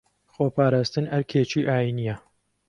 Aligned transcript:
خۆپاراستن 0.33 1.05
ئەرکێکی 1.11 1.67
ئاینییە 1.69 2.15